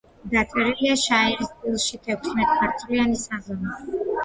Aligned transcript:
დაწერილია 0.29 0.95
შაირის 1.03 1.51
სტილში 1.51 2.01
თექვსმეტმარცვლიანი 2.09 3.23
საზომით 3.29 4.05